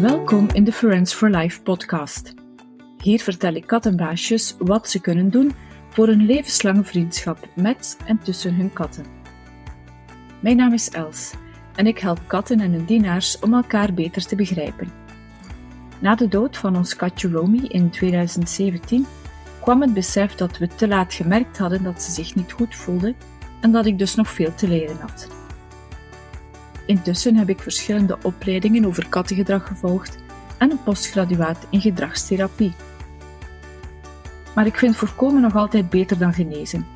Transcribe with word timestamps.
Welkom 0.00 0.48
in 0.52 0.64
de 0.64 0.72
Friends 0.72 1.14
for 1.14 1.30
Life 1.30 1.62
podcast. 1.62 2.34
Hier 2.98 3.20
vertel 3.20 3.54
ik 3.54 3.66
kattenbaasjes 3.66 4.56
wat 4.58 4.88
ze 4.88 5.00
kunnen 5.00 5.30
doen 5.30 5.52
voor 5.88 6.08
een 6.08 6.26
levenslange 6.26 6.84
vriendschap 6.84 7.48
met 7.54 7.96
en 8.06 8.18
tussen 8.18 8.54
hun 8.54 8.72
katten. 8.72 9.04
Mijn 10.40 10.56
naam 10.56 10.72
is 10.72 10.90
Els 10.90 11.32
en 11.74 11.86
ik 11.86 11.98
help 11.98 12.20
katten 12.26 12.60
en 12.60 12.72
hun 12.72 12.84
dienaars 12.84 13.38
om 13.38 13.54
elkaar 13.54 13.94
beter 13.94 14.26
te 14.26 14.36
begrijpen. 14.36 14.92
Na 15.98 16.14
de 16.14 16.28
dood 16.28 16.56
van 16.56 16.76
ons 16.76 16.96
katje 16.96 17.30
Romy 17.30 17.64
in 17.68 17.90
2017 17.90 19.06
kwam 19.60 19.80
het 19.80 19.94
besef 19.94 20.34
dat 20.34 20.58
we 20.58 20.66
te 20.66 20.88
laat 20.88 21.14
gemerkt 21.14 21.58
hadden 21.58 21.82
dat 21.82 22.02
ze 22.02 22.10
zich 22.10 22.34
niet 22.34 22.52
goed 22.52 22.74
voelde 22.74 23.14
en 23.60 23.72
dat 23.72 23.86
ik 23.86 23.98
dus 23.98 24.14
nog 24.14 24.28
veel 24.28 24.54
te 24.54 24.68
leren 24.68 24.96
had. 25.00 25.41
Intussen 26.86 27.36
heb 27.36 27.48
ik 27.48 27.60
verschillende 27.60 28.18
opleidingen 28.22 28.84
over 28.84 29.08
kattengedrag 29.08 29.66
gevolgd 29.66 30.18
en 30.58 30.70
een 30.70 30.82
postgraduaat 30.82 31.66
in 31.70 31.80
gedragstherapie. 31.80 32.74
Maar 34.54 34.66
ik 34.66 34.76
vind 34.76 34.96
voorkomen 34.96 35.42
nog 35.42 35.56
altijd 35.56 35.90
beter 35.90 36.18
dan 36.18 36.32
genezen. 36.32 36.86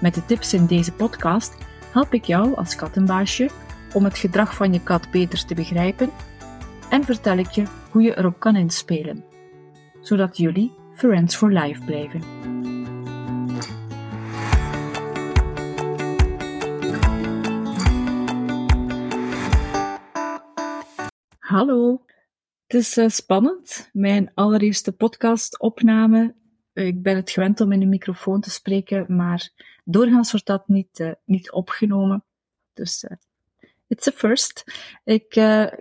Met 0.00 0.14
de 0.14 0.24
tips 0.24 0.54
in 0.54 0.66
deze 0.66 0.92
podcast 0.92 1.54
help 1.92 2.14
ik 2.14 2.24
jou 2.24 2.56
als 2.56 2.76
kattenbaasje 2.76 3.50
om 3.92 4.04
het 4.04 4.18
gedrag 4.18 4.54
van 4.54 4.72
je 4.72 4.82
kat 4.82 5.10
beter 5.10 5.44
te 5.44 5.54
begrijpen 5.54 6.10
en 6.90 7.04
vertel 7.04 7.36
ik 7.36 7.50
je 7.50 7.64
hoe 7.90 8.02
je 8.02 8.18
erop 8.18 8.40
kan 8.40 8.56
inspelen, 8.56 9.24
zodat 10.00 10.36
jullie 10.36 10.72
Friends 10.94 11.36
for 11.36 11.52
Life 11.52 11.84
blijven. 11.84 12.22
Hallo, 21.48 22.04
het 22.66 22.80
is 22.80 22.98
uh, 22.98 23.08
spannend. 23.08 23.90
Mijn 23.92 24.30
allereerste 24.34 24.92
podcastopname. 24.92 26.34
Ik 26.72 27.02
ben 27.02 27.16
het 27.16 27.30
gewend 27.30 27.60
om 27.60 27.72
in 27.72 27.82
een 27.82 27.88
microfoon 27.88 28.40
te 28.40 28.50
spreken, 28.50 29.16
maar 29.16 29.50
doorgaans 29.84 30.30
wordt 30.30 30.46
dat 30.46 30.68
niet, 30.68 30.98
uh, 30.98 31.12
niet 31.24 31.50
opgenomen. 31.50 32.24
Dus 32.72 33.04
it's 33.86 34.08
a 34.08 34.10
first. 34.10 34.64
Ik 35.04 35.32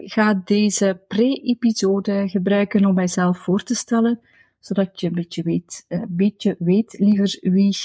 ga 0.06 0.34
deze 0.46 1.04
pre-episode 1.08 2.30
gebruiken 2.30 2.86
om 2.86 2.94
mijzelf 2.94 3.38
voor 3.38 3.64
te 3.64 3.76
stellen, 3.76 4.20
zodat 4.60 5.00
je 5.00 5.08
een 5.08 5.14
beetje 5.14 5.44
weet, 5.44 5.86
een 5.88 6.08
beetje 6.10 6.56
weet 6.60 7.00
liever 7.00 7.38
wie 7.42 7.78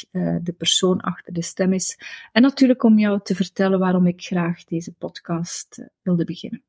de 0.42 0.54
persoon 0.58 1.00
achter 1.00 1.32
de 1.32 1.42
stem 1.42 1.72
is. 1.72 1.98
En 2.32 2.42
natuurlijk 2.42 2.82
om 2.82 2.98
jou 2.98 3.20
te 3.22 3.34
vertellen 3.34 3.78
waarom 3.78 4.06
ik 4.06 4.22
graag 4.22 4.64
deze 4.64 4.92
podcast 4.92 5.84
wilde 6.02 6.24
beginnen. 6.24 6.62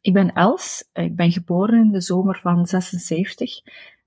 Ik 0.00 0.12
ben 0.12 0.32
Els. 0.32 0.88
Ik 0.92 1.16
ben 1.16 1.32
geboren 1.32 1.80
in 1.80 1.90
de 1.90 2.00
zomer 2.00 2.38
van 2.42 2.66
76. 2.66 3.60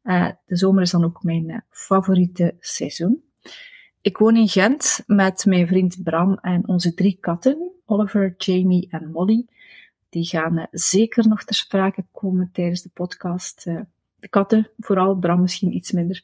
Uh, 0.03 0.25
eh, 0.25 0.31
de 0.45 0.57
zomer 0.57 0.81
is 0.81 0.91
dan 0.91 1.03
ook 1.03 1.23
mijn 1.23 1.49
uh, 1.49 1.57
favoriete 1.69 2.55
seizoen. 2.59 3.23
Ik 4.01 4.17
woon 4.17 4.35
in 4.35 4.47
Gent 4.47 5.03
met 5.07 5.45
mijn 5.45 5.67
vriend 5.67 6.03
Bram 6.03 6.37
en 6.41 6.67
onze 6.67 6.93
drie 6.93 7.17
katten, 7.21 7.71
Oliver, 7.85 8.33
Jamie 8.37 8.87
en 8.89 9.11
Molly. 9.11 9.45
Die 10.09 10.25
gaan 10.25 10.57
uh, 10.57 10.65
zeker 10.71 11.27
nog 11.27 11.43
ter 11.43 11.55
sprake 11.55 12.05
komen 12.11 12.49
tijdens 12.53 12.81
de 12.81 12.89
podcast. 12.93 13.63
de 14.19 14.27
katten, 14.29 14.69
vooral 14.79 15.15
Bram 15.15 15.41
misschien 15.41 15.75
iets 15.75 15.91
minder. 15.91 16.23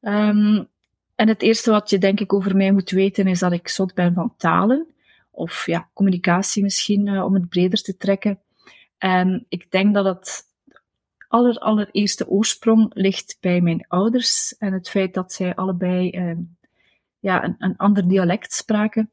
Um, 0.00 0.68
en 1.14 1.28
het 1.28 1.42
eerste 1.42 1.70
wat 1.70 1.90
je 1.90 1.98
denk 1.98 2.20
ik 2.20 2.32
over 2.32 2.56
mij 2.56 2.72
moet 2.72 2.90
weten 2.90 3.26
is 3.26 3.38
dat 3.38 3.52
ik 3.52 3.68
zot 3.68 3.94
ben 3.94 4.14
van 4.14 4.34
talen. 4.36 4.86
Of 5.30 5.66
ja, 5.66 5.88
communicatie 5.92 6.62
misschien, 6.62 7.22
om 7.22 7.34
het 7.34 7.48
breder 7.48 7.82
te 7.82 7.96
trekken. 7.96 8.38
En 9.00 9.46
ik 9.48 9.70
denk 9.70 9.94
dat 9.94 10.04
het 10.04 10.42
aller, 11.28 11.58
allereerste 11.58 12.28
oorsprong 12.28 12.90
ligt 12.94 13.36
bij 13.40 13.60
mijn 13.60 13.84
ouders 13.88 14.56
en 14.58 14.72
het 14.72 14.88
feit 14.88 15.14
dat 15.14 15.32
zij 15.32 15.54
allebei 15.54 16.10
uh, 16.10 16.36
ja, 17.18 17.44
een, 17.44 17.54
een 17.58 17.76
ander 17.76 18.08
dialect 18.08 18.52
spraken. 18.52 19.10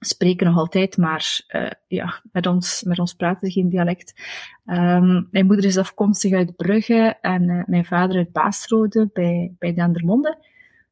Spreken 0.00 0.46
nog 0.46 0.56
altijd, 0.56 0.96
maar 0.96 1.40
uh, 1.48 1.70
ja, 1.86 2.22
met 2.32 2.46
ons, 2.46 2.82
met 2.82 2.98
ons 2.98 3.14
praten 3.14 3.50
geen 3.50 3.68
dialect. 3.68 4.14
Um, 4.66 5.28
mijn 5.30 5.46
moeder 5.46 5.64
is 5.64 5.78
afkomstig 5.78 6.32
uit 6.32 6.56
Brugge 6.56 7.16
en 7.20 7.42
uh, 7.42 7.62
mijn 7.66 7.84
vader 7.84 8.16
uit 8.16 8.32
Baasrode 8.32 9.10
bij, 9.12 9.54
bij 9.58 9.74
Dendermonde. 9.74 10.46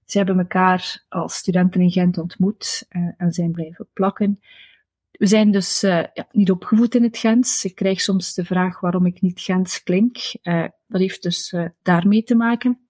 Ze 0.04 0.18
hebben 0.18 0.38
elkaar 0.38 1.04
als 1.08 1.34
studenten 1.34 1.80
in 1.80 1.90
Gent 1.90 2.18
ontmoet 2.18 2.86
en 3.16 3.32
zijn 3.32 3.52
blijven 3.52 3.86
plakken. 3.92 4.40
We 5.18 5.26
zijn 5.26 5.50
dus 5.50 5.84
uh, 5.84 6.04
ja, 6.12 6.28
niet 6.30 6.50
opgevoed 6.50 6.94
in 6.94 7.02
het 7.02 7.18
Gens. 7.18 7.64
Ik 7.64 7.74
krijg 7.74 8.00
soms 8.00 8.34
de 8.34 8.44
vraag 8.44 8.80
waarom 8.80 9.06
ik 9.06 9.20
niet 9.20 9.40
Gens 9.40 9.82
klink. 9.82 10.16
Uh, 10.42 10.66
dat 10.86 11.00
heeft 11.00 11.22
dus 11.22 11.52
uh, 11.52 11.68
daarmee 11.82 12.22
te 12.22 12.34
maken. 12.34 12.80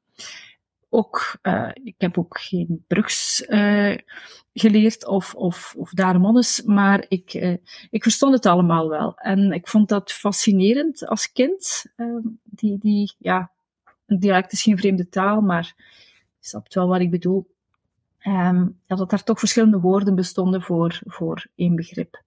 Ook, 0.88 1.38
ik 1.84 1.94
heb 1.98 2.18
ook 2.18 2.40
geen 2.40 2.84
Brugs 2.86 3.44
geleerd 4.52 5.06
of, 5.06 5.34
of, 5.34 5.74
of 5.76 5.90
Daremonnes, 5.90 6.62
maar 6.62 7.04
ik, 7.08 7.58
ik 7.90 8.02
verstond 8.02 8.34
het 8.34 8.46
allemaal 8.46 8.88
wel. 8.88 9.16
En 9.16 9.52
ik 9.52 9.68
vond 9.68 9.88
dat 9.88 10.12
fascinerend 10.12 11.06
als 11.06 11.32
kind. 11.32 11.84
die, 12.42 12.78
die, 12.78 13.14
ja, 13.18 13.52
een 14.06 14.18
dialect 14.18 14.52
is 14.52 14.62
geen 14.62 14.78
vreemde 14.78 15.08
taal, 15.08 15.40
maar 15.40 15.74
je 16.38 16.46
snapt 16.46 16.74
wel 16.74 16.88
wat 16.88 17.00
ik 17.00 17.10
bedoel 17.10 17.55
um, 18.26 18.80
dat 18.86 19.12
er 19.12 19.22
toch 19.22 19.38
verschillende 19.38 19.80
woorden 19.80 20.14
bestonden 20.14 20.62
voor, 20.62 21.00
voor 21.04 21.46
één 21.54 21.76
begrip. 21.76 22.22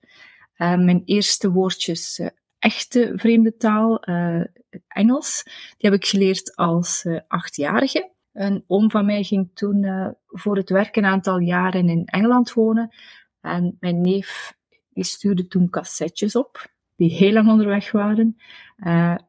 Um, 0.57 0.85
mijn 0.85 1.01
eerste 1.05 1.51
woordjes, 1.51 2.19
uh, 2.19 2.27
echte 2.59 3.11
vreemde 3.15 3.57
taal, 3.57 4.09
uh, 4.09 4.43
Engels, 4.87 5.43
die 5.77 5.89
heb 5.89 5.93
ik 5.93 6.05
geleerd 6.05 6.55
als 6.55 7.03
uh, 7.03 7.19
achtjarige. 7.27 8.11
Een 8.33 8.63
oom 8.67 8.91
van 8.91 9.05
mij 9.05 9.23
ging 9.23 9.49
toen 9.53 10.15
voor 10.27 10.55
het 10.55 10.69
werk 10.69 10.95
een 10.95 11.05
aantal 11.05 11.39
jaren 11.39 11.89
in 11.89 12.05
Engeland 12.05 12.53
wonen. 12.53 12.95
En 13.41 13.77
mijn 13.79 14.01
neef 14.01 14.53
die 14.89 15.03
stuurde 15.03 15.47
toen 15.47 15.69
cassettes 15.69 16.35
op, 16.35 16.67
die 16.95 17.11
heel 17.11 17.31
lang 17.31 17.49
onderweg 17.49 17.91
waren, 17.91 18.37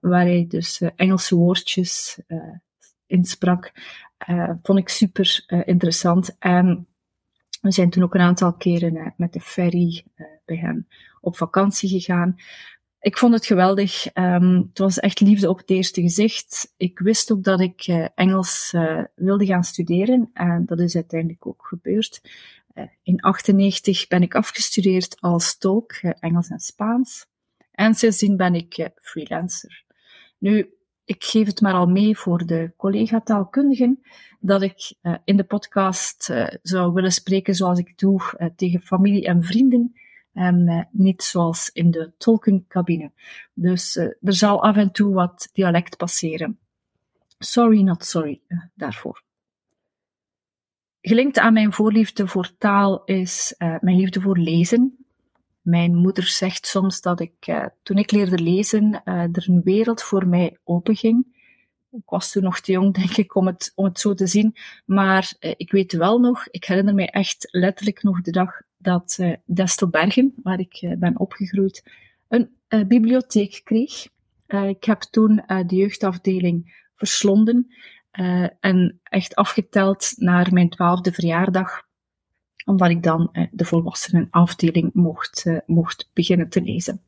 waar 0.01 0.25
hij 0.25 0.45
dus 0.49 0.81
Engelse 0.97 1.37
woordjes 1.37 2.21
insprak. 3.07 3.73
Uh, 4.29 4.51
vond 4.63 4.79
ik 4.79 4.89
super 4.89 5.45
uh, 5.47 5.61
interessant. 5.65 6.37
En 6.39 6.87
we 7.61 7.73
zijn 7.73 7.91
toen 7.91 8.03
ook 8.03 8.15
een 8.15 8.21
aantal 8.21 8.53
keren 8.53 8.97
uh, 8.97 9.07
met 9.17 9.33
de 9.33 9.41
ferry 9.41 10.05
bij 10.45 10.57
hem 10.57 10.87
op 11.21 11.37
vakantie 11.37 11.89
gegaan. 11.89 12.37
Ik 13.01 13.19
vond 13.19 13.35
het 13.35 13.47
geweldig. 13.47 14.17
Um, 14.17 14.57
het 14.57 14.79
was 14.79 14.99
echt 14.99 15.21
liefde 15.21 15.49
op 15.49 15.59
het 15.59 15.71
eerste 15.71 16.01
gezicht. 16.01 16.75
Ik 16.77 16.99
wist 16.99 17.33
ook 17.33 17.43
dat 17.43 17.61
ik 17.61 17.87
Engels 18.15 18.75
wilde 19.15 19.47
gaan 19.47 19.65
studeren 19.65 20.31
en 20.33 20.67
dat 20.67 20.81
is 20.81 20.95
uiteindelijk 20.95 21.47
ook 21.47 21.67
gebeurd. 21.67 22.21
in 23.03 23.21
98 23.21 24.07
ben 24.07 24.23
ik 24.23 24.35
afgestudeerd 24.35 25.21
als 25.21 25.59
tolk, 25.59 25.93
Engels 26.03 26.49
en 26.49 26.61
Spaans. 26.61 27.27
En 27.71 27.95
sindsdien 27.95 28.37
ben 28.37 28.55
ik 28.55 28.91
freelancer. 29.01 29.85
Nu, 30.39 30.71
ik 31.11 31.25
geef 31.25 31.47
het 31.47 31.61
maar 31.61 31.75
al 31.75 31.87
mee 31.87 32.19
voor 32.19 32.47
de 32.47 32.73
collega-taalkundigen, 32.77 34.03
dat 34.41 34.63
ik 34.63 34.95
uh, 35.03 35.15
in 35.25 35.37
de 35.37 35.45
podcast 35.45 36.29
uh, 36.31 36.47
zou 36.63 36.93
willen 36.93 37.13
spreken 37.13 37.55
zoals 37.55 37.79
ik 37.79 37.99
doe 37.99 38.21
uh, 38.39 38.49
tegen 38.57 38.81
familie 38.81 39.27
en 39.27 39.43
vrienden, 39.43 39.95
en 40.33 40.89
niet 40.91 41.23
zoals 41.23 41.71
in 41.73 41.91
de 41.91 42.13
tolkencabine. 42.19 43.13
Dus 43.55 43.97
er 43.97 44.17
zal 44.21 44.63
af 44.63 44.77
en 44.77 44.93
toe 44.93 45.15
wat 45.15 45.49
dialect 45.53 45.97
passeren. 45.97 46.59
Sorry, 47.39 47.83
not 47.83 48.05
sorry 48.05 48.41
daarvoor. 48.75 49.23
Gelinkt 51.01 51.39
aan 51.39 51.53
mijn 51.53 51.73
voorliefde 51.73 52.27
voor 52.27 52.57
taal 52.59 53.05
is 53.05 53.55
mijn 53.59 53.97
liefde 53.97 54.21
voor 54.21 54.39
lezen. 54.39 55.00
Mijn 55.61 55.95
moeder 55.95 56.25
zegt 56.25 56.67
soms 56.67 57.01
dat 57.01 57.21
ik, 57.21 57.47
uh, 57.47 57.67
toen 57.83 57.97
ik 57.97 58.11
leerde 58.11 58.39
lezen, 58.39 59.03
uh, 59.05 59.15
er 59.15 59.45
een 59.49 59.63
wereld 59.65 60.03
voor 60.03 60.29
mij 60.29 60.59
openging. 60.65 61.39
Ik 61.91 62.09
was 62.09 62.33
toen 62.33 62.43
nog 62.43 62.61
te 62.61 62.73
jong, 62.73 62.95
denk 62.95 63.17
ik, 63.17 63.35
om 63.35 63.47
het, 63.47 63.73
om 63.75 63.85
het 63.85 64.01
zo 64.01 64.15
te 64.15 64.27
zien. 64.27 64.57
Maar 64.87 65.33
uh, 65.41 65.53
ik 65.57 65.73
weet 65.73 65.93
wel 65.93 66.19
nog, 66.19 66.49
ik 66.49 66.65
herinner 66.65 66.95
mij 66.95 67.09
echt 67.09 67.49
letterlijk 67.51 68.03
nog 68.03 68.21
de 68.21 68.31
dag 68.31 68.61
dat 68.77 69.19
Destelbergen, 69.45 70.35
waar 70.43 70.61
ik 70.61 70.95
ben 70.99 71.19
opgegroeid, 71.19 71.91
een 72.29 72.51
bibliotheek 72.89 73.61
kreeg. 73.65 74.09
ik 74.47 74.85
heb 74.85 75.01
toen 75.01 75.43
de 75.67 75.77
jeugdafdeling 75.77 76.87
verslonden 76.95 77.75
en 78.61 79.01
echt 79.03 79.35
afgeteld 79.35 80.13
naar 80.17 80.53
mijn 80.53 80.69
twaalfde 80.69 81.13
verjaardag 81.13 81.89
omdat 82.65 82.91
ik 82.91 83.03
dan 83.03 83.29
eh, 83.33 83.47
de 83.51 83.65
volwassenenafdeling 83.65 84.91
mocht, 84.93 85.47
eh, 85.47 85.57
mocht 85.67 86.11
beginnen 86.13 86.49
te 86.49 86.63
lezen. 86.63 87.01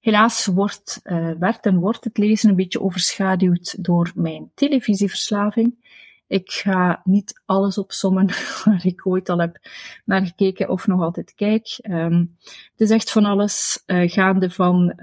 Helaas 0.00 0.46
wordt, 0.46 1.00
uh, 1.04 1.30
werd 1.38 1.66
en 1.66 1.78
wordt 1.78 2.04
het 2.04 2.18
lezen 2.18 2.50
een 2.50 2.56
beetje 2.56 2.80
overschaduwd 2.80 3.84
door 3.84 4.12
mijn 4.14 4.50
televisieverslaving. 4.54 5.90
Ik 6.26 6.50
ga 6.50 7.00
niet 7.04 7.42
alles 7.46 7.78
opsommen 7.78 8.26
waar 8.64 8.86
ik 8.86 9.06
ooit 9.06 9.28
al 9.28 9.38
heb 9.38 9.58
naar 10.04 10.26
gekeken 10.26 10.68
of 10.68 10.86
nog 10.86 11.00
altijd 11.00 11.34
kijk. 11.34 11.78
Um, 11.82 12.36
het 12.44 12.80
is 12.80 12.90
echt 12.90 13.10
van 13.10 13.24
alles, 13.24 13.82
gaande 13.86 14.50
van 14.50 14.94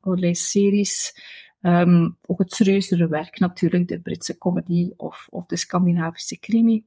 allerlei 0.00 0.34
series, 0.34 1.14
um, 1.62 2.16
ook 2.26 2.38
het 2.38 2.52
serieuzere 2.52 3.08
werk 3.08 3.38
natuurlijk, 3.38 3.88
de 3.88 4.00
Britse 4.00 4.38
comedy 4.38 4.90
of, 4.96 5.26
of 5.30 5.46
de 5.46 5.56
Scandinavische 5.56 6.38
crimi, 6.38 6.84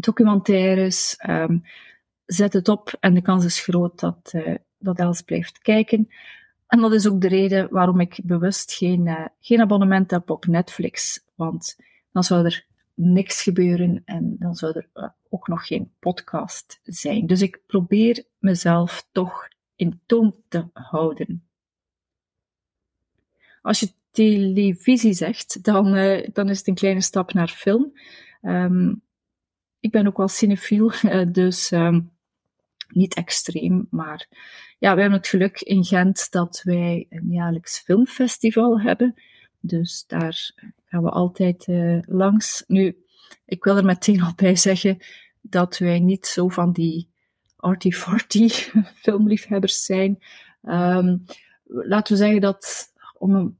documentaires. 0.00 1.18
Um, 1.28 1.62
zet 2.26 2.52
het 2.52 2.68
op 2.68 2.96
en 3.00 3.14
de 3.14 3.22
kans 3.22 3.44
is 3.44 3.60
groot 3.60 4.00
dat, 4.00 4.32
uh, 4.34 4.54
dat 4.78 4.98
Els 4.98 5.22
blijft 5.22 5.58
kijken. 5.58 6.08
En 6.66 6.80
dat 6.80 6.92
is 6.92 7.08
ook 7.08 7.20
de 7.20 7.28
reden 7.28 7.68
waarom 7.70 8.00
ik 8.00 8.20
bewust 8.24 8.72
geen, 8.72 9.06
uh, 9.06 9.26
geen 9.40 9.60
abonnement 9.60 10.10
heb 10.10 10.30
op 10.30 10.46
Netflix. 10.46 11.24
Want 11.34 11.76
dan 12.12 12.24
zou 12.24 12.44
er 12.44 12.66
niks 12.94 13.42
gebeuren 13.42 14.02
en 14.04 14.36
dan 14.38 14.54
zou 14.54 14.72
er 14.72 14.88
uh, 14.94 15.08
ook 15.28 15.48
nog 15.48 15.66
geen 15.66 15.92
podcast 15.98 16.80
zijn. 16.82 17.26
Dus 17.26 17.42
ik 17.42 17.60
probeer 17.66 18.24
mezelf 18.38 19.08
toch 19.12 19.48
in 19.76 20.00
toon 20.06 20.34
te 20.48 20.68
houden. 20.72 21.48
Als 23.62 23.80
je 23.80 23.92
televisie 24.10 25.12
zegt, 25.12 25.64
dan, 25.64 25.84
dan 26.32 26.48
is 26.48 26.58
het 26.58 26.66
een 26.66 26.74
kleine 26.74 27.00
stap 27.00 27.32
naar 27.32 27.48
film. 27.48 27.92
Um, 28.42 29.02
ik 29.86 29.92
ben 29.92 30.06
ook 30.06 30.16
wel 30.16 30.28
cinefiel, 30.28 30.92
dus 31.32 31.70
um, 31.70 32.10
niet 32.88 33.14
extreem, 33.14 33.86
maar 33.90 34.28
ja, 34.78 34.94
we 34.94 35.00
hebben 35.00 35.18
het 35.18 35.28
geluk 35.28 35.60
in 35.60 35.84
Gent 35.84 36.30
dat 36.30 36.60
wij 36.64 37.06
een 37.08 37.30
jaarlijks 37.30 37.78
filmfestival 37.78 38.80
hebben. 38.80 39.14
Dus 39.60 40.04
daar 40.06 40.50
gaan 40.84 41.02
we 41.02 41.10
altijd 41.10 41.66
uh, 41.66 41.98
langs. 42.02 42.64
Nu, 42.66 42.96
ik 43.44 43.64
wil 43.64 43.76
er 43.76 43.84
meteen 43.84 44.22
al 44.22 44.32
bij 44.36 44.56
zeggen 44.56 44.98
dat 45.40 45.78
wij 45.78 46.00
niet 46.00 46.26
zo 46.26 46.48
van 46.48 46.72
die 46.72 47.08
arty-farty 47.56 48.48
filmliefhebbers 49.02 49.84
zijn. 49.84 50.18
Um, 50.62 51.24
laten 51.64 52.12
we 52.12 52.18
zeggen 52.18 52.40
dat, 52.40 52.92
om 53.18 53.34
een 53.34 53.58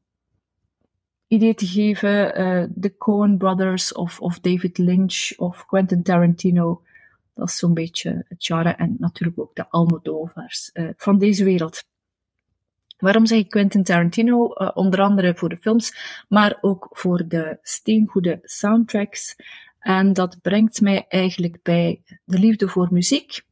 idee 1.28 1.54
te 1.54 1.66
geven, 1.66 2.40
uh, 2.40 2.64
de 2.74 2.96
Coen 2.96 3.38
Brothers 3.38 3.92
of, 3.92 4.20
of 4.20 4.40
David 4.40 4.78
Lynch 4.78 5.32
of 5.36 5.66
Quentin 5.66 6.02
Tarantino 6.02 6.82
dat 7.36 7.48
is 7.48 7.56
zo'n 7.56 7.74
beetje 7.74 8.24
het 8.28 8.44
genre 8.44 8.70
en 8.70 8.96
natuurlijk 8.98 9.38
ook 9.38 9.54
de 9.54 9.70
Almodovars 9.70 10.70
uh, 10.74 10.90
van 10.96 11.18
deze 11.18 11.44
wereld. 11.44 11.84
Waarom 12.98 13.26
zeg 13.26 13.38
ik 13.38 13.48
Quentin 13.48 13.82
Tarantino? 13.82 14.54
Uh, 14.54 14.70
onder 14.74 15.00
andere 15.00 15.34
voor 15.34 15.48
de 15.48 15.56
films, 15.56 15.96
maar 16.28 16.58
ook 16.60 16.88
voor 16.90 17.28
de 17.28 17.58
steengoede 17.62 18.40
soundtracks. 18.42 19.36
En 19.78 20.12
dat 20.12 20.40
brengt 20.42 20.80
mij 20.80 21.06
eigenlijk 21.08 21.62
bij 21.62 22.02
de 22.24 22.38
liefde 22.38 22.68
voor 22.68 22.88
muziek. 22.90 23.44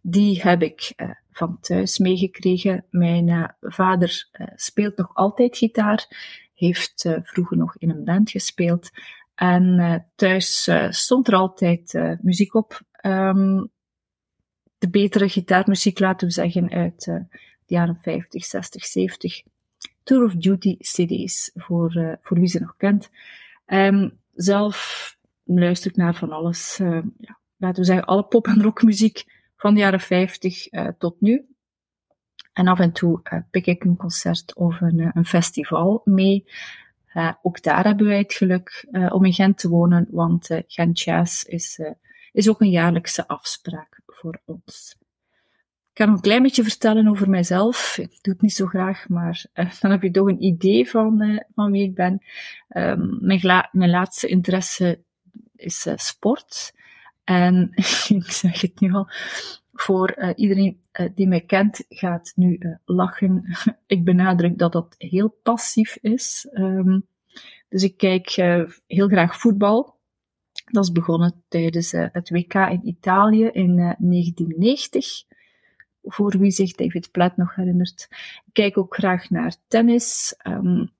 Die 0.00 0.42
heb 0.42 0.62
ik 0.62 0.92
van 1.32 1.60
thuis 1.60 1.98
meegekregen. 1.98 2.84
Mijn 2.90 3.54
vader 3.60 4.28
speelt 4.54 4.96
nog 4.96 5.14
altijd 5.14 5.56
gitaar, 5.56 6.06
heeft 6.60 7.08
vroeger 7.22 7.56
nog 7.56 7.76
in 7.76 7.90
een 7.90 8.04
band 8.04 8.30
gespeeld. 8.30 8.90
En 9.34 10.06
thuis 10.14 10.70
stond 10.88 11.28
er 11.28 11.34
altijd 11.34 12.00
muziek 12.22 12.54
op 12.54 12.80
um, 13.02 13.70
de 14.78 14.90
betere 14.90 15.28
gitaarmuziek, 15.28 15.98
laten 15.98 16.26
we 16.26 16.32
zeggen, 16.32 16.70
uit 16.70 17.04
de 17.04 17.26
jaren 17.66 17.98
50, 18.02 18.44
60, 18.44 18.84
70. 18.84 19.42
Tour 20.02 20.24
of 20.24 20.34
Duty 20.34 20.76
CD's, 20.76 21.50
voor, 21.54 22.18
voor 22.22 22.38
wie 22.38 22.48
ze 22.48 22.60
nog 22.60 22.76
kent. 22.76 23.10
Um, 23.66 24.18
zelf 24.34 25.16
luister 25.44 25.90
ik 25.90 25.96
naar 25.96 26.14
van 26.14 26.30
alles. 26.32 26.76
Ja, 26.76 27.38
laten 27.56 27.80
we 27.80 27.84
zeggen, 27.84 28.04
alle 28.04 28.24
pop- 28.24 28.46
en 28.46 28.62
rockmuziek 28.62 29.24
van 29.56 29.74
de 29.74 29.80
jaren 29.80 30.00
50 30.00 30.68
tot 30.98 31.20
nu. 31.20 31.49
En 32.52 32.68
af 32.68 32.78
en 32.78 32.92
toe 32.92 33.22
pik 33.50 33.66
ik 33.66 33.84
een 33.84 33.96
concert 33.96 34.54
of 34.54 34.80
een, 34.80 35.10
een 35.14 35.26
festival 35.26 36.00
mee. 36.04 36.44
ook 37.42 37.62
daar 37.62 37.84
hebben 37.84 38.06
wij 38.06 38.18
het 38.18 38.32
geluk 38.32 38.88
om 39.10 39.24
in 39.24 39.32
Gent 39.32 39.58
te 39.58 39.68
wonen, 39.68 40.06
want 40.10 40.48
Gent 40.66 41.00
Jazz 41.00 41.44
is 41.44 41.80
is 42.32 42.48
ook 42.48 42.60
een 42.60 42.70
jaarlijkse 42.70 43.28
afspraak 43.28 44.00
voor 44.06 44.40
ons. 44.44 44.96
Ik 45.80 46.06
kan 46.06 46.08
een 46.08 46.20
klein 46.20 46.42
beetje 46.42 46.62
vertellen 46.62 47.08
over 47.08 47.30
mijzelf. 47.30 47.98
Ik 47.98 48.18
doe 48.20 48.32
het 48.32 48.42
niet 48.42 48.54
zo 48.54 48.66
graag, 48.66 49.08
maar 49.08 49.44
dan 49.80 49.90
heb 49.90 50.02
je 50.02 50.10
toch 50.10 50.28
een 50.28 50.42
idee 50.42 50.88
van, 50.88 51.42
van 51.54 51.70
wie 51.70 51.82
ik 51.82 51.94
ben. 51.94 52.22
Um, 52.68 53.18
mijn, 53.20 53.90
laatste 53.90 54.28
interesse 54.28 55.00
is 55.56 55.86
sport. 55.94 56.74
En 57.24 57.70
ik 58.08 58.30
zeg 58.30 58.60
het 58.60 58.80
nu 58.80 58.92
al, 58.92 59.08
voor 59.80 60.34
iedereen 60.34 60.80
die 61.14 61.28
mij 61.28 61.40
kent 61.40 61.84
gaat 61.88 62.32
nu 62.34 62.78
lachen. 62.84 63.44
ik 63.86 64.04
benadruk 64.04 64.58
dat 64.58 64.72
dat 64.72 64.94
heel 64.98 65.38
passief 65.42 65.98
is. 66.00 66.48
Um, 66.52 67.06
dus 67.68 67.82
ik 67.82 67.96
kijk 67.96 68.30
heel 68.86 69.08
graag 69.08 69.40
voetbal. 69.40 69.98
Dat 70.64 70.84
is 70.84 70.92
begonnen 70.92 71.42
tijdens 71.48 71.92
het 71.92 72.30
WK 72.30 72.54
in 72.54 72.88
Italië 72.88 73.44
in 73.44 73.70
uh, 73.70 73.92
1990. 73.98 75.22
Voor 76.02 76.38
wie 76.38 76.50
zich 76.50 76.72
David 76.72 77.10
Platt 77.10 77.36
nog 77.36 77.54
herinnert. 77.54 78.08
Ik 78.46 78.52
kijk 78.52 78.78
ook 78.78 78.94
graag 78.94 79.30
naar 79.30 79.54
tennis. 79.68 80.34
Um, 80.46 80.90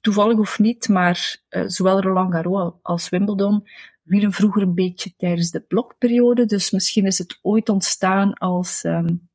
toevallig 0.00 0.38
of 0.38 0.58
niet, 0.58 0.88
maar 0.88 1.36
zowel 1.48 2.00
Roland 2.00 2.32
Garros 2.32 2.72
als 2.82 3.08
Wimbledon 3.08 3.68
vielen 4.06 4.32
vroeger 4.32 4.62
een 4.62 4.74
beetje 4.74 5.14
tijdens 5.16 5.50
de 5.50 5.60
blokperiode. 5.60 6.44
Dus 6.44 6.70
misschien 6.70 7.06
is 7.06 7.18
het 7.18 7.38
ooit 7.42 7.68
ontstaan 7.68 8.34
als 8.34 8.84
um, 8.84 9.28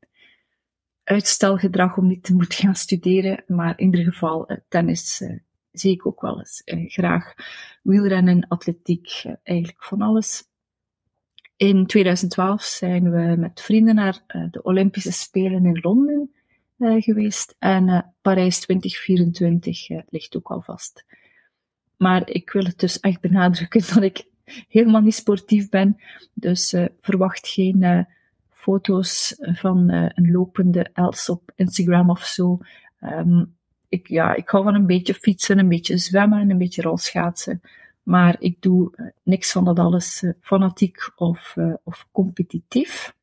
uitstelgedrag 1.04 1.98
om 1.98 2.08
niet 2.08 2.24
te 2.24 2.34
moeten 2.34 2.58
gaan 2.58 2.76
studeren. 2.76 3.44
Maar 3.48 3.80
in 3.80 3.86
ieder 3.86 4.14
geval, 4.14 4.52
uh, 4.52 4.58
tennis 4.68 5.22
uh, 5.22 5.40
zie 5.72 5.92
ik 5.92 6.06
ook 6.06 6.22
wel 6.22 6.40
eens 6.40 6.62
eh, 6.64 6.90
graag. 6.90 7.34
Wielrennen, 7.84 8.48
atletiek, 8.48 9.22
eh, 9.24 9.34
eigenlijk 9.44 9.84
van 9.84 10.02
alles. 10.02 10.44
In 11.56 11.86
2012 11.86 12.62
zijn 12.62 13.12
we 13.12 13.36
met 13.38 13.62
vrienden 13.62 13.96
naar 13.96 14.24
uh, 14.28 14.46
de 14.52 14.64
Olympische 14.64 15.12
Spelen 15.12 15.66
in 15.66 15.80
Londen 15.82 16.32
uh, 16.78 17.02
geweest. 17.02 17.56
En 17.60 17.88
uh, 17.88 18.02
Parijs 18.22 18.60
2024 18.60 19.88
ligt 20.10 20.36
ook 20.36 20.52
al 20.52 20.62
vast. 20.62 21.06
Maar 21.98 22.30
ik 22.30 22.52
wil 22.52 22.64
het 22.64 22.80
dus 22.80 23.00
echt 23.00 23.22
benadrukken 23.22 23.82
dat 23.94 24.04
ik 24.04 24.26
helemaal 24.68 25.02
niet 25.02 25.16
sportief 25.16 25.70
ben. 25.70 25.98
Dus 26.34 26.76
verwacht 27.02 27.48
geen 27.48 28.08
foto's 28.50 29.36
van 29.40 29.90
een 29.90 30.32
lopende 30.32 30.90
Els 30.94 31.30
op 31.30 31.52
Instagram 31.56 32.10
of 32.10 32.24
zo. 32.24 32.60
Um, 33.04 33.56
ik, 33.90 34.08
ja, 34.08 34.36
ik 34.36 34.50
hou 34.50 34.64
van 34.64 34.76
een 34.76 34.86
beetje 34.86 35.14
fietsen, 35.14 35.60
een 35.60 35.68
beetje 35.68 35.98
zwemmen 35.98 36.40
en 36.40 36.50
een 36.50 36.58
beetje 36.58 36.82
rolschaatsen. 36.82 37.62
Maar 38.04 38.36
ik 38.40 38.62
doe 38.62 38.94
uh, 38.96 39.08
niks 39.24 39.52
van 39.52 39.66
dat 39.66 39.80
alles 39.80 40.22
uh, 40.22 40.32
fanatiek 40.42 41.12
of, 41.16 41.56
uh, 41.58 41.74
of 41.84 42.08
competitief. 42.12 43.16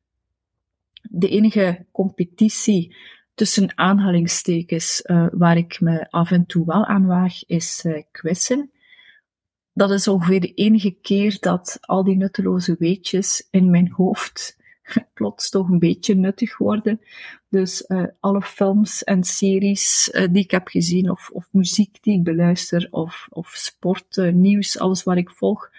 De 1.01 1.29
enige 1.29 1.85
competitie 1.91 2.95
tussen 3.33 3.77
aanhalingstekens 3.77 5.03
waar 5.31 5.57
ik 5.57 5.79
me 5.79 6.09
af 6.09 6.31
en 6.31 6.45
toe 6.45 6.65
wel 6.65 6.85
aan 6.85 7.05
waag, 7.05 7.45
is 7.45 7.85
quizzen. 8.11 8.71
Dat 9.79 9.91
is 9.91 10.07
ongeveer 10.07 10.39
de 10.39 10.53
enige 10.53 10.91
keer 10.91 11.37
dat 11.39 11.77
al 11.81 12.03
die 12.03 12.15
nutteloze 12.15 12.75
weetjes 12.79 13.47
in 13.51 13.69
mijn 13.69 13.91
hoofd 13.91 14.57
plots 15.13 15.49
toch 15.49 15.69
een 15.69 15.79
beetje 15.79 16.15
nuttig 16.15 16.57
worden. 16.57 17.01
Dus 17.49 17.83
uh, 17.87 18.03
alle 18.19 18.41
films 18.41 19.03
en 19.03 19.23
series 19.23 20.11
uh, 20.13 20.27
die 20.31 20.43
ik 20.43 20.51
heb 20.51 20.67
gezien, 20.67 21.09
of, 21.09 21.29
of 21.29 21.47
muziek 21.51 22.03
die 22.03 22.17
ik 22.17 22.23
beluister, 22.23 22.87
of, 22.91 23.27
of 23.29 23.47
sport, 23.47 24.17
uh, 24.17 24.33
nieuws, 24.33 24.79
alles 24.79 25.03
wat 25.03 25.17
ik 25.17 25.29
volg, 25.29 25.69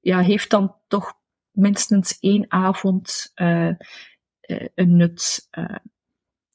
ja, 0.00 0.20
heeft 0.20 0.50
dan 0.50 0.74
toch 0.86 1.12
minstens 1.50 2.18
één 2.20 2.44
avond 2.48 3.32
een 4.74 4.96
nut. 4.96 5.48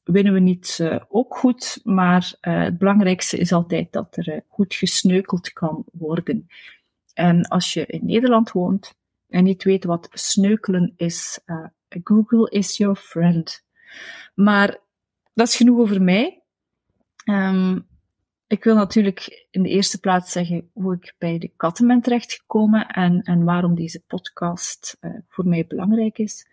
Winnen 0.04 0.34
we 0.34 0.40
niet 0.40 0.90
ook 1.10 1.38
goed, 1.38 1.80
maar 1.84 2.34
het 2.42 2.78
belangrijkste 2.78 3.38
is 3.38 3.52
altijd 3.52 3.92
dat 3.92 4.18
er 4.18 4.44
goed 4.48 4.74
gesneukeld 4.74 5.54
kan 5.54 5.84
worden. 5.92 6.48
En 7.14 7.48
als 7.48 7.74
je 7.74 7.86
in 7.86 8.06
Nederland 8.06 8.52
woont, 8.52 8.94
en 9.30 9.44
niet 9.44 9.64
weet 9.64 9.84
wat 9.84 10.10
sneukelen 10.12 10.94
is, 10.96 11.40
Google 12.04 12.50
is 12.50 12.78
your 12.78 12.96
friend. 12.96 13.64
Maar 14.34 14.80
dat 15.34 15.48
is 15.48 15.56
genoeg 15.56 15.80
over 15.80 16.02
mij. 16.02 16.42
Um, 17.26 17.88
ik 18.48 18.64
wil 18.64 18.76
natuurlijk 18.76 19.48
in 19.52 19.64
de 19.64 19.70
eerste 19.70 20.00
plaats 20.00 20.32
zeggen 20.32 20.70
hoe 20.74 20.94
ik 20.94 21.16
bij 21.18 21.38
de 21.38 21.52
katten 21.56 21.88
ben 21.88 22.02
terechtgekomen 22.02 22.88
en, 22.88 23.22
en 23.22 23.44
waarom 23.44 23.76
deze 23.76 24.04
podcast 24.08 24.98
voor 25.28 25.48
mij 25.48 25.66
belangrijk 25.68 26.18
is. 26.18 26.48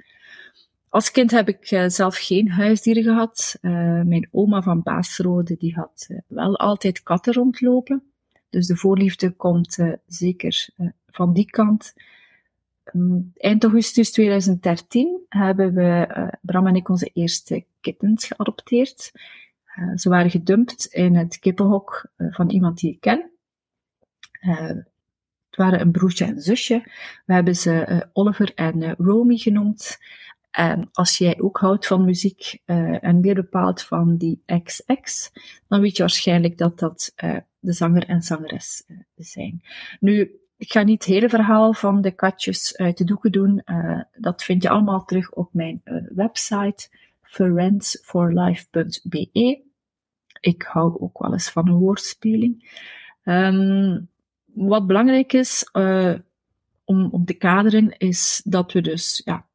Als 0.91 1.11
kind 1.11 1.31
heb 1.31 1.49
ik 1.49 1.71
uh, 1.71 1.85
zelf 1.89 2.17
geen 2.17 2.51
huisdieren 2.51 3.03
gehad. 3.03 3.59
Uh, 3.63 3.73
mijn 4.03 4.29
oma 4.31 4.63
van 4.63 4.83
Baasrode 4.83 5.57
die 5.57 5.75
had 5.75 6.09
wel 6.27 6.59
altijd 6.59 7.03
katten 7.03 7.33
rondlopen. 7.33 8.03
Dus 8.49 8.67
de 8.67 8.77
voorliefde 8.77 9.31
komt 9.31 9.79
zeker 10.07 10.69
van 11.07 11.33
die 11.33 11.51
kant. 11.51 11.95
Um, 12.93 13.33
eind 13.37 13.63
augustus 13.65 14.13
2013 14.13 15.21
hebben 15.29 15.75
we, 15.75 16.07
Bram 16.41 16.67
en 16.67 16.75
ik, 16.75 16.89
onze 16.89 17.11
eerste 17.15 17.65
kittens 17.81 18.27
geadopteerd. 18.27 19.13
Ze 19.95 20.09
waren 20.09 20.31
gedumpt 20.31 20.85
in 20.85 21.17
het 21.17 21.39
kippenhok 21.39 22.07
van 22.17 22.51
iemand 22.51 22.79
die 22.79 22.91
ik 22.91 23.01
ken. 23.01 23.31
het 24.41 25.57
waren 25.57 25.81
een 25.81 25.93
broertje 25.93 26.25
en 26.25 26.41
zusje. 26.41 26.83
We 27.27 27.33
hebben 27.33 27.57
ze 27.57 28.07
Oliver 28.13 28.55
en 28.55 28.95
Romy 28.97 29.37
genoemd. 29.37 29.99
En 30.51 30.89
als 30.93 31.19
jij 31.19 31.41
ook 31.41 31.59
houdt 31.59 31.87
van 31.87 32.05
muziek 32.05 32.59
uh, 32.67 33.05
en 33.05 33.21
meer 33.21 33.35
bepaald 33.35 33.83
van 33.83 34.17
die 34.17 34.43
XX, 34.63 35.33
dan 35.69 35.81
weet 35.81 35.97
je 35.97 36.03
waarschijnlijk 36.03 36.59
dat 36.59 36.79
dat 36.79 37.13
uh, 37.25 37.37
de 37.59 37.73
zanger 37.73 38.09
en 38.09 38.23
zangeres 38.23 38.85
uh, 38.87 38.99
zijn. 39.17 39.63
Nu, 40.01 40.41
ik 40.57 40.73
ga 40.73 40.83
niet 40.83 41.05
het 41.05 41.13
hele 41.13 41.29
verhaal 41.29 41.73
van 41.73 42.01
de 42.01 42.11
katjes 42.11 42.77
uit 42.77 42.99
de 42.99 43.05
doeken 43.05 43.33
doen. 43.33 43.63
dat 44.17 44.43
vind 44.43 44.63
je 44.63 44.69
allemaal 44.69 45.05
terug 45.05 45.33
op 45.33 45.49
mijn 45.53 45.83
website, 46.15 46.89
friendsforlife.be. 47.23 49.63
Ik 50.41 50.63
hou 50.63 51.01
ook 51.01 51.19
wel 51.19 51.33
eens 51.33 51.51
van 51.51 51.69
een 51.69 51.79
woordspeling. 51.79 52.83
Um, 53.25 54.09
wat 54.45 54.87
belangrijk 54.87 55.33
is 55.33 55.69
om, 56.85 57.09
om 57.11 57.25
te 57.25 57.35
kaderen, 57.35 57.99
is 57.99 58.43
dat 58.45 58.73
we 58.73 58.81
dus 58.81 59.23
ja, 59.25 59.49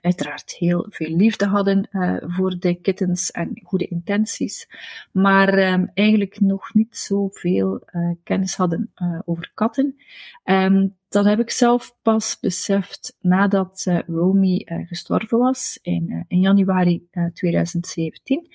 uiteraard 0.00 0.54
heel 0.54 0.86
veel 0.88 1.16
liefde 1.16 1.46
hadden 1.46 1.88
uh, 1.92 2.16
voor 2.20 2.58
de 2.58 2.74
kittens 2.74 3.30
en 3.30 3.60
goede 3.62 3.86
intenties, 3.86 4.68
maar 5.12 5.72
um, 5.72 5.90
eigenlijk 5.94 6.40
nog 6.40 6.74
niet 6.74 6.96
zoveel 6.96 7.82
uh, 7.92 8.10
kennis 8.22 8.56
hadden 8.56 8.92
uh, 8.96 9.18
over 9.24 9.50
katten. 9.54 9.96
Um, 10.44 10.96
dat 11.08 11.24
heb 11.24 11.40
ik 11.40 11.50
zelf 11.50 11.96
pas 12.02 12.40
beseft 12.40 13.16
nadat 13.20 13.86
Romy 14.06 14.66
gestorven 14.86 15.38
was 15.38 15.78
in, 15.82 16.24
in 16.28 16.40
januari 16.40 17.08
2017. 17.32 18.46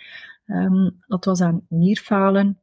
Um, 0.46 0.56
ehm, 0.56 0.90
dat 1.08 1.26
was 1.26 1.42
aan 1.42 1.66
nierfalen. 1.70 2.58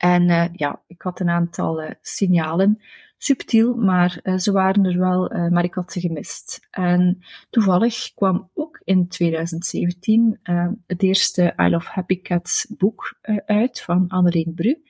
En 0.00 0.50
ja, 0.52 0.82
ik 0.86 1.02
had 1.02 1.20
een 1.20 1.30
aantal 1.30 1.94
signalen 2.00 2.80
subtiel, 3.22 3.74
maar 3.74 4.20
uh, 4.22 4.36
ze 4.36 4.52
waren 4.52 4.84
er 4.84 4.98
wel, 4.98 5.50
maar 5.50 5.64
ik 5.64 5.74
had 5.74 5.92
ze 5.92 6.00
gemist. 6.00 6.66
En 6.70 7.18
toevallig 7.50 8.14
kwam 8.14 8.50
ook 8.54 8.80
in 8.84 9.08
2017 9.08 10.38
uh, 10.42 10.56
eh, 10.56 10.70
het 10.86 11.02
eerste 11.02 11.54
I 11.60 11.68
Love 11.68 11.88
Happy 11.90 12.20
Cats 12.20 12.66
boek 12.78 13.18
uit 13.46 13.80
van 13.80 14.08
Annereen 14.08 14.52
Bru. 14.54 14.82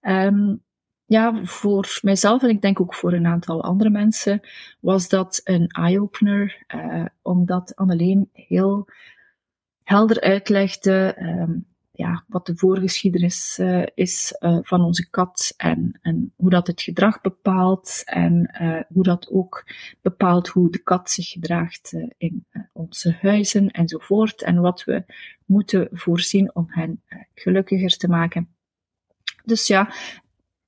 Um, 0.00 0.64
ja, 1.04 1.44
voor 1.44 1.98
mijzelf 2.02 2.42
en 2.42 2.48
ik 2.48 2.62
denk 2.62 2.80
ook 2.80 2.94
voor 2.94 3.12
een 3.12 3.26
aantal 3.26 3.62
andere 3.62 3.90
mensen 3.90 4.40
was 4.80 5.08
dat 5.08 5.40
een 5.44 5.66
eye-opener, 5.66 6.64
omdat 7.22 7.76
Anneleen 7.76 8.30
heel 8.32 8.88
helder 9.82 10.20
uitlegde 10.20 11.16
um, 11.18 11.66
ja, 11.96 12.24
wat 12.28 12.46
de 12.46 12.56
voorgeschiedenis 12.56 13.58
uh, 13.60 13.86
is 13.94 14.36
uh, 14.40 14.58
van 14.62 14.80
onze 14.80 15.10
kat 15.10 15.54
en, 15.56 15.98
en 16.02 16.32
hoe 16.36 16.50
dat 16.50 16.66
het 16.66 16.82
gedrag 16.82 17.20
bepaalt 17.20 18.02
en 18.04 18.56
uh, 18.60 18.80
hoe 18.88 19.02
dat 19.02 19.30
ook 19.30 19.64
bepaalt 20.02 20.48
hoe 20.48 20.70
de 20.70 20.78
kat 20.78 21.10
zich 21.10 21.28
gedraagt 21.28 21.96
in 22.18 22.46
onze 22.72 23.16
huizen 23.20 23.70
enzovoort 23.70 24.42
en 24.42 24.60
wat 24.60 24.84
we 24.84 25.04
moeten 25.44 25.88
voorzien 25.92 26.54
om 26.54 26.66
hen 26.68 27.02
gelukkiger 27.34 27.96
te 27.96 28.08
maken. 28.08 28.48
Dus 29.44 29.66
ja, 29.66 29.84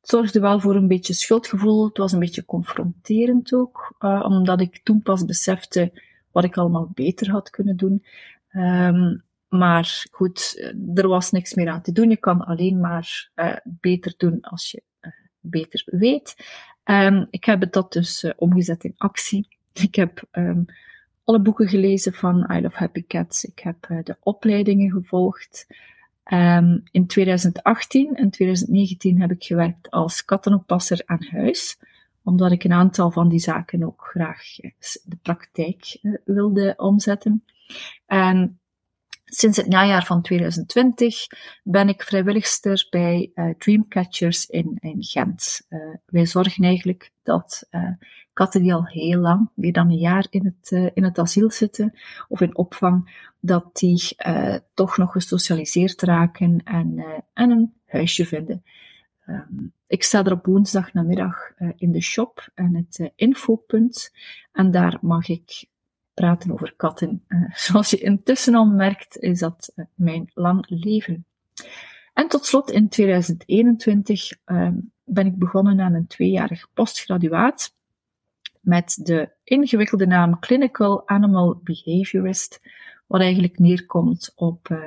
het 0.00 0.11
zorgde 0.11 0.40
wel 0.40 0.61
voor 0.61 0.75
een 0.75 0.88
beetje 0.88 1.12
schuldgevoel. 1.12 1.85
Het 1.85 1.97
was 1.97 2.12
een 2.12 2.18
beetje 2.18 2.44
confronterend 2.44 3.54
ook, 3.54 3.94
omdat 4.23 4.61
ik 4.61 4.80
toen 4.82 5.02
pas 5.02 5.25
besefte 5.25 5.92
wat 6.32 6.44
ik 6.44 6.56
allemaal 6.56 6.90
beter 6.94 7.30
had 7.30 7.50
kunnen 7.50 7.76
doen. 7.76 8.04
Um, 8.52 9.26
maar 9.49 10.05
goed, 10.11 10.71
er 10.95 11.09
was 11.09 11.31
niks 11.31 11.55
meer 11.55 11.69
aan 11.69 11.83
te 11.83 11.93
doen. 11.93 12.11
Je 12.11 12.17
kan 12.17 12.45
alleen 12.45 12.81
maar 12.81 13.31
uh, 13.37 13.57
beter 13.64 14.14
doen 14.17 14.40
als 14.40 14.71
je 14.71 14.83
uh, 15.00 15.12
beter 15.40 15.83
weet. 15.87 16.37
Um, 16.85 17.26
ik 17.31 17.45
heb 17.45 17.73
dat 17.73 17.93
dus 17.93 18.33
omgezet 18.37 18.85
in 18.85 18.95
actie. 18.97 19.49
Ik 19.73 19.95
heb 19.95 20.23
um, 20.33 20.64
alle 21.25 21.40
boeken 21.40 21.69
gelezen 21.69 22.12
van 22.12 22.50
I 22.52 22.61
Love 22.61 22.76
Happy 22.76 23.05
Cats. 23.07 23.45
Ik 23.45 23.59
heb 23.59 23.87
de 24.05 24.17
opleidingen 24.21 24.90
gevolgd. 24.90 25.67
Um, 26.33 26.83
in 26.90 27.07
2018 27.07 28.17
en 28.17 28.31
2019 28.31 29.21
heb 29.21 29.31
ik 29.31 29.45
gewerkt 29.45 29.90
als 29.90 30.25
kattenoppasser 30.25 31.02
aan 31.07 31.26
huis 31.31 31.78
omdat 32.28 32.52
ik 32.52 32.64
een 32.64 32.73
aantal 32.73 33.11
van 33.11 33.28
die 33.28 33.38
zaken 33.38 33.85
ook 33.85 34.11
graag 34.12 34.57
de 35.05 35.17
praktijk 35.23 35.99
wilde 36.25 36.75
omzetten. 36.76 37.45
En 38.07 38.59
Sinds 39.30 39.56
het 39.56 39.68
najaar 39.68 40.04
van 40.04 40.23
2020 40.23 41.26
ben 41.62 41.88
ik 41.88 42.02
vrijwilligster 42.02 42.87
bij 42.90 43.30
uh, 43.35 43.54
Dreamcatchers 43.58 44.47
in, 44.47 44.76
in 44.80 45.02
Gent. 45.02 45.66
Uh, 45.68 45.94
wij 46.06 46.26
zorgen 46.26 46.64
eigenlijk 46.64 47.11
dat 47.23 47.66
uh, 47.70 47.90
katten 48.32 48.62
die 48.62 48.75
al 48.75 48.87
heel 48.87 49.20
lang, 49.20 49.50
meer 49.54 49.73
dan 49.73 49.90
een 49.90 49.99
jaar 49.99 50.26
in 50.30 50.44
het, 50.44 50.92
in 50.94 51.04
het 51.04 51.18
asiel 51.18 51.50
zitten 51.50 51.99
of 52.28 52.40
in 52.40 52.56
opvang, 52.56 53.26
dat 53.40 53.76
die 53.76 54.16
toch 54.75 54.97
nog 54.97 55.12
gesocialiseerd 55.12 56.02
raken 56.02 56.61
en, 56.64 57.04
en 57.35 57.50
een 57.50 57.75
huisje 57.87 58.26
vinden. 58.26 58.62
Um, 59.26 59.73
ik 59.87 60.02
sta 60.02 60.25
er 60.25 60.32
op 60.32 60.47
woensdag 60.47 60.92
namiddag 60.92 61.50
in 61.76 61.92
de 61.92 62.00
shop 62.00 62.49
en 62.54 62.75
het 62.75 63.11
infopunt 63.14 64.12
en 64.52 64.70
daar 64.70 64.99
mag 65.00 65.28
ik 65.28 65.66
praten 66.20 66.52
over 66.52 66.75
katten. 66.76 67.25
Uh, 67.28 67.54
zoals 67.66 67.90
je 67.90 67.98
intussen 67.98 68.54
al 68.54 68.66
merkt, 68.66 69.18
is 69.18 69.38
dat 69.38 69.72
uh, 69.76 69.84
mijn 69.94 70.30
lang 70.34 70.64
leven. 70.68 71.26
En 72.14 72.28
tot 72.28 72.46
slot, 72.46 72.70
in 72.70 72.88
2021 72.88 74.32
uh, 74.32 74.38
ehm, 74.44 74.75
ben 75.04 75.26
ik 75.26 75.38
begonnen 75.38 75.80
aan 75.80 75.94
een 75.94 76.06
tweejarig 76.06 76.68
postgraduaat 76.75 77.72
met 78.60 78.98
de 79.02 79.30
ingewikkelde 79.44 80.06
naam 80.06 80.38
Clinical 80.38 81.08
Animal 81.08 81.60
Behaviorist, 81.64 82.60
wat 83.06 83.20
eigenlijk 83.20 83.58
neerkomt 83.58 84.32
op 84.34 84.70
eh, 84.70 84.84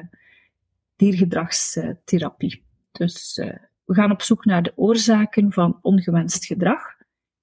diergedragstherapie. 0.95 2.63
Dus 2.91 3.37
eh, 3.37 3.55
we 3.85 3.93
gaan 3.93 4.11
op 4.11 4.21
zoek 4.21 4.45
naar 4.45 4.63
de 4.63 4.73
oorzaken 4.75 5.51
van 5.51 5.79
ongewenst 5.81 6.45
gedrag, 6.45 6.81